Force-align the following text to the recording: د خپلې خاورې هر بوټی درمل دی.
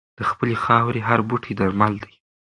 د 0.17 0.19
خپلې 0.29 0.55
خاورې 0.63 1.01
هر 1.07 1.19
بوټی 1.27 1.53
درمل 1.59 1.93
دی. 2.03 2.13